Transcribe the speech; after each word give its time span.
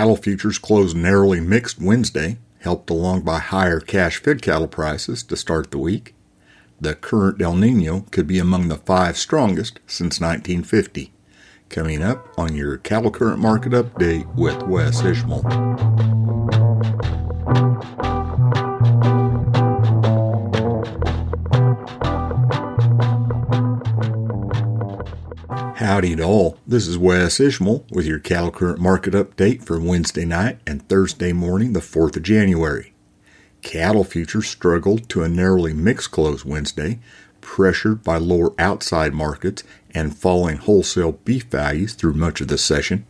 Cattle 0.00 0.16
futures 0.16 0.56
closed 0.56 0.96
narrowly 0.96 1.40
mixed 1.40 1.78
Wednesday, 1.78 2.38
helped 2.60 2.88
along 2.88 3.20
by 3.20 3.38
higher 3.38 3.80
cash 3.80 4.16
fed 4.16 4.40
cattle 4.40 4.66
prices 4.66 5.22
to 5.24 5.36
start 5.36 5.70
the 5.70 5.76
week. 5.76 6.14
The 6.80 6.94
current 6.94 7.42
El 7.42 7.54
Nino 7.54 8.06
could 8.10 8.26
be 8.26 8.38
among 8.38 8.68
the 8.68 8.78
five 8.78 9.18
strongest 9.18 9.78
since 9.86 10.18
1950. 10.18 11.12
Coming 11.68 12.02
up 12.02 12.30
on 12.38 12.56
your 12.56 12.78
cattle 12.78 13.10
current 13.10 13.40
market 13.40 13.72
update 13.72 14.34
with 14.36 14.62
Wes 14.62 15.04
Ishmael. 15.04 16.59
Howdy 25.80 26.16
to 26.16 26.24
all. 26.24 26.58
This 26.66 26.86
is 26.86 26.98
Wes 26.98 27.40
Ishmael 27.40 27.86
with 27.90 28.04
your 28.04 28.18
cattle 28.18 28.50
current 28.50 28.80
market 28.80 29.14
update 29.14 29.64
for 29.64 29.80
Wednesday 29.80 30.26
night 30.26 30.58
and 30.66 30.86
Thursday 30.86 31.32
morning, 31.32 31.72
the 31.72 31.80
4th 31.80 32.18
of 32.18 32.22
January. 32.22 32.92
Cattle 33.62 34.04
futures 34.04 34.46
struggled 34.46 35.08
to 35.08 35.22
a 35.22 35.28
narrowly 35.30 35.72
mixed 35.72 36.10
close 36.10 36.44
Wednesday, 36.44 36.98
pressured 37.40 38.04
by 38.04 38.18
lower 38.18 38.52
outside 38.58 39.14
markets 39.14 39.64
and 39.92 40.14
falling 40.14 40.58
wholesale 40.58 41.12
beef 41.12 41.44
values 41.44 41.94
through 41.94 42.12
much 42.12 42.42
of 42.42 42.48
the 42.48 42.58
session. 42.58 43.06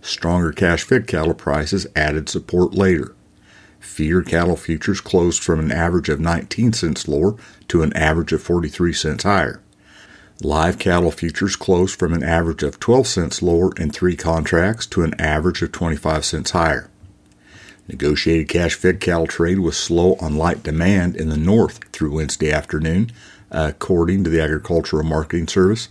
Stronger 0.00 0.52
cash 0.52 0.84
fed 0.84 1.08
cattle 1.08 1.34
prices 1.34 1.88
added 1.96 2.28
support 2.28 2.72
later. 2.72 3.16
Feeder 3.80 4.22
cattle 4.22 4.56
futures 4.56 5.00
closed 5.00 5.42
from 5.42 5.58
an 5.58 5.72
average 5.72 6.08
of 6.08 6.20
19 6.20 6.72
cents 6.72 7.08
lower 7.08 7.34
to 7.66 7.82
an 7.82 7.92
average 7.94 8.32
of 8.32 8.40
43 8.40 8.92
cents 8.92 9.24
higher. 9.24 9.60
Live 10.44 10.80
cattle 10.80 11.12
futures 11.12 11.54
closed 11.54 11.96
from 11.96 12.12
an 12.12 12.24
average 12.24 12.64
of 12.64 12.80
12 12.80 13.06
cents 13.06 13.42
lower 13.42 13.70
in 13.76 13.90
three 13.90 14.16
contracts 14.16 14.86
to 14.86 15.04
an 15.04 15.14
average 15.20 15.62
of 15.62 15.70
25 15.70 16.24
cents 16.24 16.50
higher. 16.50 16.90
Negotiated 17.86 18.48
cash 18.48 18.74
fed 18.74 18.98
cattle 18.98 19.28
trade 19.28 19.60
was 19.60 19.76
slow 19.76 20.16
on 20.16 20.36
light 20.36 20.64
demand 20.64 21.14
in 21.14 21.28
the 21.28 21.36
north 21.36 21.78
through 21.92 22.16
Wednesday 22.16 22.50
afternoon, 22.50 23.12
according 23.52 24.24
to 24.24 24.30
the 24.30 24.40
Agricultural 24.40 25.04
Marketing 25.04 25.46
Service. 25.46 25.90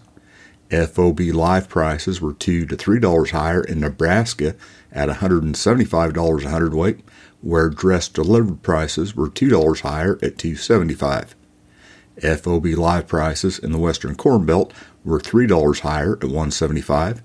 FOB 0.69 1.22
live 1.33 1.69
prices 1.69 2.19
were 2.19 2.33
2 2.33 2.66
to 2.66 2.75
$3 2.75 3.31
higher 3.31 3.63
in 3.63 3.79
Nebraska 3.79 4.57
at 4.91 5.07
$175 5.07 6.44
a 6.44 6.49
hundredweight, 6.49 6.99
where 7.39 7.69
dressed 7.69 8.16
delivered 8.16 8.63
prices 8.63 9.16
were 9.16 9.29
$2 9.29 9.79
higher 9.79 10.19
at 10.22 10.38
275. 10.38 11.35
FOB 12.19 12.65
live 12.65 13.07
prices 13.07 13.59
in 13.59 13.71
the 13.71 13.77
Western 13.77 14.15
Corn 14.15 14.45
Belt 14.45 14.73
were 15.03 15.19
$3 15.19 15.79
higher 15.79 16.13
at 16.13 16.23
175. 16.23 17.21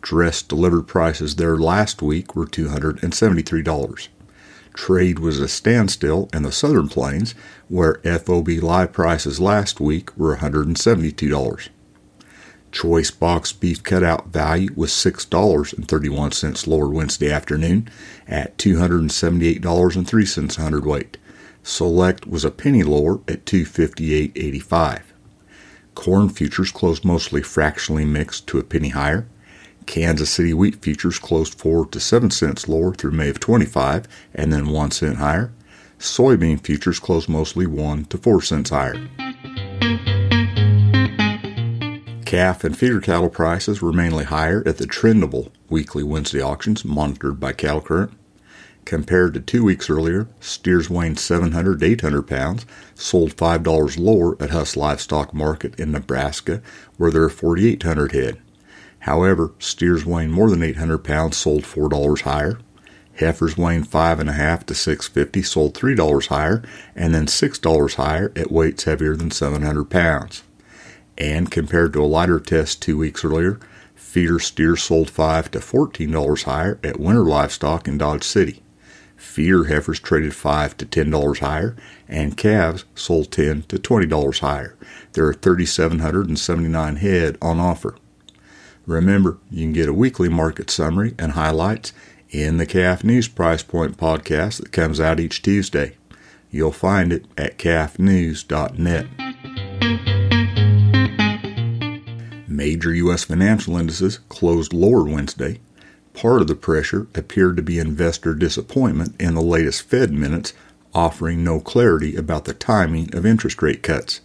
Dress 0.00 0.42
delivered 0.42 0.88
prices 0.88 1.36
there 1.36 1.56
last 1.56 2.00
week 2.00 2.34
were 2.34 2.46
$273. 2.46 4.08
Trade 4.72 5.18
was 5.18 5.40
a 5.40 5.48
standstill 5.48 6.30
in 6.32 6.42
the 6.42 6.52
Southern 6.52 6.88
Plains, 6.88 7.34
where 7.68 8.00
FOB 8.04 8.48
live 8.48 8.92
prices 8.92 9.40
last 9.40 9.80
week 9.80 10.16
were 10.16 10.36
$172. 10.36 11.68
Choice 12.72 13.10
box 13.10 13.52
beef 13.52 13.82
cutout 13.82 14.28
value 14.28 14.70
was 14.76 14.92
$6.31 14.92 16.66
lower 16.68 16.88
Wednesday 16.88 17.30
afternoon 17.30 17.88
at 18.28 18.56
$278.03 18.58 20.58
a 20.58 20.62
hundredweight. 20.62 21.16
Select 21.62 22.26
was 22.26 22.44
a 22.44 22.50
penny 22.50 22.82
lower 22.82 23.16
at 23.28 23.44
258.85. 23.44 25.02
Corn 25.94 26.28
futures 26.28 26.70
closed 26.70 27.04
mostly 27.04 27.42
fractionally 27.42 28.04
mixed 28.04 28.46
to 28.48 28.58
a 28.58 28.64
penny 28.64 28.90
higher. 28.90 29.26
Kansas 29.86 30.30
City 30.30 30.54
wheat 30.54 30.82
futures 30.82 31.18
closed 31.18 31.54
4 31.54 31.86
to 31.86 32.00
7 32.00 32.30
cents 32.30 32.68
lower 32.68 32.94
through 32.94 33.10
May 33.10 33.28
of 33.28 33.40
25 33.40 34.06
and 34.34 34.52
then 34.52 34.68
1 34.68 34.90
cent 34.92 35.16
higher. 35.16 35.52
Soybean 35.98 36.64
futures 36.64 36.98
closed 36.98 37.28
mostly 37.28 37.66
1 37.66 38.06
to 38.06 38.16
4 38.16 38.40
cents 38.40 38.70
higher. 38.70 38.94
Calf 42.24 42.62
and 42.62 42.78
feeder 42.78 43.00
cattle 43.00 43.28
prices 43.28 43.82
were 43.82 43.92
mainly 43.92 44.24
higher 44.24 44.62
at 44.64 44.78
the 44.78 44.86
trendable 44.86 45.50
weekly 45.68 46.04
Wednesday 46.04 46.40
auctions 46.40 46.84
monitored 46.84 47.40
by 47.40 47.52
Cattle 47.52 47.80
Current. 47.80 48.12
Compared 48.84 49.34
to 49.34 49.40
two 49.40 49.62
weeks 49.62 49.88
earlier, 49.88 50.26
steers 50.40 50.90
weighing 50.90 51.16
700 51.16 51.78
to 51.78 51.86
800 51.86 52.22
pounds 52.22 52.66
sold 52.94 53.36
$5 53.36 53.98
lower 53.98 54.42
at 54.42 54.50
Huss 54.50 54.76
Livestock 54.76 55.32
Market 55.32 55.78
in 55.78 55.92
Nebraska, 55.92 56.60
where 56.96 57.10
there 57.10 57.22
are 57.22 57.28
4,800 57.28 58.12
head. 58.12 58.40
However, 59.00 59.52
steers 59.58 60.04
weighing 60.04 60.30
more 60.30 60.50
than 60.50 60.62
800 60.62 60.98
pounds 60.98 61.36
sold 61.36 61.62
$4 61.62 62.22
higher. 62.22 62.58
Heifers 63.18 63.56
weighing 63.56 63.84
5.5 63.84 64.66
to 64.66 64.74
650 64.74 65.42
sold 65.42 65.74
$3 65.74 66.26
higher, 66.26 66.62
and 66.96 67.14
then 67.14 67.26
$6 67.26 67.94
higher 67.94 68.32
at 68.34 68.50
weights 68.50 68.84
heavier 68.84 69.14
than 69.14 69.30
700 69.30 69.84
pounds. 69.84 70.42
And 71.16 71.50
compared 71.50 71.92
to 71.92 72.02
a 72.02 72.06
lighter 72.06 72.40
test 72.40 72.82
two 72.82 72.96
weeks 72.96 73.24
earlier, 73.24 73.60
feeder 73.94 74.38
steers 74.38 74.82
sold 74.82 75.10
5 75.10 75.50
to 75.52 75.58
$14 75.58 76.42
higher 76.44 76.78
at 76.82 76.98
Winter 76.98 77.24
Livestock 77.24 77.86
in 77.86 77.98
Dodge 77.98 78.24
City. 78.24 78.62
Feeder 79.20 79.64
heifers 79.64 80.00
traded 80.00 80.34
5 80.34 80.78
to 80.78 80.86
$10 80.86 81.38
higher, 81.40 81.76
and 82.08 82.38
calves 82.38 82.86
sold 82.94 83.30
10 83.30 83.62
to 83.64 83.76
$20 83.76 84.38
higher. 84.40 84.76
There 85.12 85.26
are 85.26 85.34
3,779 85.34 86.96
head 86.96 87.36
on 87.42 87.60
offer. 87.60 87.96
Remember, 88.86 89.38
you 89.50 89.64
can 89.64 89.74
get 89.74 89.90
a 89.90 89.94
weekly 89.94 90.30
market 90.30 90.70
summary 90.70 91.14
and 91.18 91.32
highlights 91.32 91.92
in 92.30 92.56
the 92.56 92.66
Calf 92.66 93.04
News 93.04 93.28
Price 93.28 93.62
Point 93.62 93.98
podcast 93.98 94.62
that 94.62 94.72
comes 94.72 94.98
out 94.98 95.20
each 95.20 95.42
Tuesday. 95.42 95.96
You'll 96.50 96.72
find 96.72 97.12
it 97.12 97.26
at 97.36 97.58
calfnews.net. 97.58 99.06
Major 102.48 102.94
U.S. 102.94 103.24
financial 103.24 103.76
indices 103.76 104.18
closed 104.30 104.72
lower 104.72 105.04
Wednesday. 105.04 105.60
Part 106.14 106.42
of 106.42 106.48
the 106.48 106.54
pressure 106.54 107.06
appeared 107.14 107.56
to 107.56 107.62
be 107.62 107.78
investor 107.78 108.34
disappointment 108.34 109.20
in 109.20 109.34
the 109.34 109.42
latest 109.42 109.82
Fed 109.82 110.12
minutes, 110.12 110.52
offering 110.92 111.44
no 111.44 111.60
clarity 111.60 112.16
about 112.16 112.44
the 112.44 112.54
timing 112.54 113.14
of 113.14 113.24
interest 113.24 113.62
rate 113.62 113.82
cuts. 113.82 114.20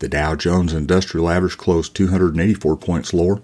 The 0.00 0.08
Dow 0.08 0.34
Jones 0.34 0.72
Industrial 0.72 1.30
Average 1.30 1.56
closed 1.56 1.94
284 1.94 2.76
points 2.76 3.14
lower. 3.14 3.40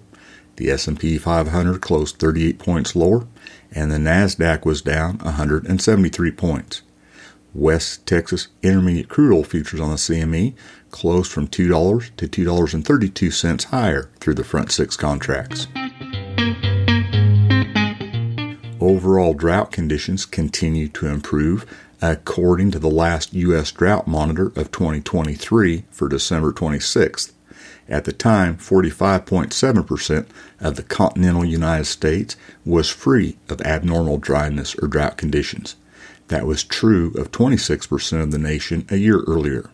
The 0.57 0.69
S&P 0.71 1.17
500 1.17 1.79
closed 1.79 2.17
38 2.17 2.59
points 2.59 2.95
lower, 2.97 3.25
and 3.71 3.89
the 3.89 3.97
Nasdaq 3.97 4.65
was 4.65 4.81
down 4.81 5.19
173 5.19 6.31
points. 6.31 6.81
West 7.53 8.05
Texas 8.05 8.49
Intermediate 8.61 9.09
crude 9.09 9.33
oil 9.33 9.43
futures 9.43 9.79
on 9.79 9.89
the 9.89 9.95
CME 9.95 10.53
closed 10.91 11.31
from 11.31 11.47
$2 11.47 12.15
to 12.17 12.27
$2.32 12.27 13.63
higher 13.65 14.09
through 14.19 14.35
the 14.35 14.43
front 14.43 14.71
six 14.71 14.97
contracts. 14.97 15.67
Overall 18.89 19.35
drought 19.35 19.71
conditions 19.71 20.25
continue 20.25 20.87
to 20.87 21.05
improve 21.05 21.63
according 22.01 22.71
to 22.71 22.79
the 22.79 22.89
last 22.89 23.35
U.S. 23.35 23.71
drought 23.71 24.07
monitor 24.07 24.47
of 24.55 24.71
2023 24.71 25.83
for 25.91 26.09
December 26.09 26.51
26th. 26.51 27.31
At 27.87 28.05
the 28.05 28.11
time, 28.11 28.57
45.7% 28.57 30.25
of 30.59 30.75
the 30.75 30.81
continental 30.81 31.45
United 31.45 31.85
States 31.85 32.35
was 32.65 32.89
free 32.89 33.37
of 33.47 33.61
abnormal 33.61 34.17
dryness 34.17 34.75
or 34.81 34.87
drought 34.87 35.17
conditions. 35.17 35.75
That 36.29 36.47
was 36.47 36.63
true 36.63 37.13
of 37.15 37.29
26% 37.29 38.23
of 38.23 38.31
the 38.31 38.39
nation 38.39 38.87
a 38.89 38.95
year 38.95 39.19
earlier. 39.27 39.69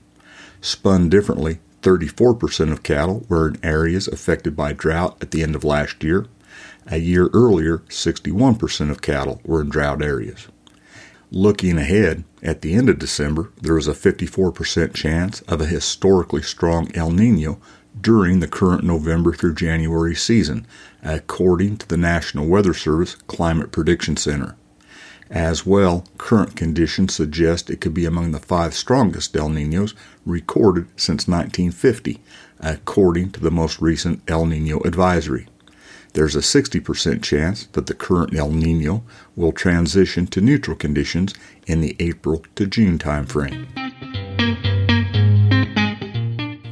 Spun 0.60 1.08
differently, 1.08 1.60
34% 1.84 2.70
of 2.70 2.84
cattle 2.84 3.26
were 3.30 3.48
in 3.48 3.64
areas 3.64 4.10
affected 4.10 4.58
by 4.58 4.74
drought 4.74 5.16
at 5.22 5.32
the 5.32 5.42
end 5.42 5.56
of 5.56 5.64
last 5.64 6.04
year. 6.04 6.26
A 6.88 6.98
year 6.98 7.30
earlier, 7.34 7.80
61% 7.90 8.92
of 8.92 9.02
cattle 9.02 9.42
were 9.44 9.62
in 9.62 9.70
drought 9.70 10.04
areas. 10.04 10.48
Looking 11.32 11.78
ahead, 11.78 12.24
at 12.44 12.62
the 12.62 12.76
end 12.76 12.90
of 12.90 13.00
December, 13.00 13.52
there 13.62 13.78
is 13.78 13.88
a 13.88 13.94
54% 13.94 14.94
chance 14.94 15.42
of 15.42 15.60
a 15.60 15.66
historically 15.66 16.44
strong 16.44 16.90
El 16.96 17.12
Nino 17.12 17.60
during 18.00 18.40
the 18.40 18.48
current 18.48 18.84
November 18.84 19.34
through 19.34 19.56
January 19.56 20.16
season, 20.16 20.68
according 21.04 21.78
to 21.78 21.88
the 21.88 21.98
National 21.98 22.48
Weather 22.48 22.74
Service 22.74 23.16
Climate 23.28 23.72
Prediction 23.72 24.16
Center. 24.18 24.56
As 25.30 25.66
well, 25.66 26.06
current 26.20 26.56
conditions 26.56 27.16
suggest 27.16 27.70
it 27.70 27.82
could 27.82 27.94
be 27.94 28.06
among 28.06 28.32
the 28.32 28.40
five 28.40 28.76
strongest 28.76 29.36
El 29.36 29.50
Ninos 29.50 29.96
recorded 30.26 30.88
since 30.96 31.28
1950, 31.28 32.22
according 32.60 33.32
to 33.32 33.40
the 33.40 33.52
most 33.52 33.82
recent 33.82 34.22
El 34.28 34.46
Nino 34.46 34.80
advisory. 34.82 35.48
There's 36.16 36.36
a 36.38 36.40
60% 36.40 37.22
chance 37.22 37.66
that 37.74 37.88
the 37.88 37.94
current 37.94 38.34
El 38.34 38.50
Nino 38.50 39.04
will 39.36 39.52
transition 39.52 40.28
to 40.28 40.40
neutral 40.40 40.78
conditions 40.78 41.34
in 41.68 41.82
the 41.82 41.94
April 42.00 42.42
to 42.56 42.66
June 42.66 42.98
timeframe. 42.98 43.68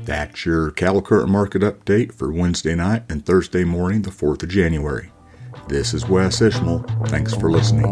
That's 0.06 0.46
your 0.46 0.72
cattle 0.72 1.02
current 1.02 1.30
market 1.30 1.62
update 1.62 2.14
for 2.14 2.32
Wednesday 2.32 2.74
night 2.74 3.04
and 3.10 3.26
Thursday 3.26 3.66
morning, 3.66 4.04
the 4.04 4.12
4th 4.12 4.44
of 4.44 4.50
January. 4.50 5.12
This 5.68 5.94
is 5.94 6.08
Wes 6.08 6.42
Ishmael. 6.42 6.86
Thanks 7.08 7.34
for 7.34 7.52
listening. 7.52 7.92